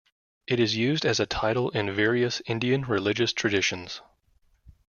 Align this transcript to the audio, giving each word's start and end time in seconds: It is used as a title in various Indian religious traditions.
It 0.47 0.59
is 0.59 0.75
used 0.75 1.05
as 1.05 1.19
a 1.19 1.27
title 1.27 1.69
in 1.69 1.93
various 1.93 2.41
Indian 2.47 2.81
religious 2.85 3.33
traditions. 3.33 4.01